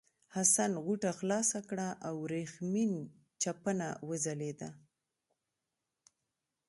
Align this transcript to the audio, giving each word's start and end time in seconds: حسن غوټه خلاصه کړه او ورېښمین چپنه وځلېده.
حسن 0.35 0.71
غوټه 0.85 1.11
خلاصه 1.19 1.59
کړه 1.69 1.87
او 2.07 2.13
ورېښمین 2.23 2.91
چپنه 3.41 3.87
وځلېده. 4.07 4.69